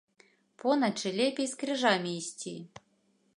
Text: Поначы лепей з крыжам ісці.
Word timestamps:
Поначы 0.63 1.11
лепей 1.19 1.47
з 1.51 1.59
крыжам 1.65 2.09
ісці. 2.15 2.57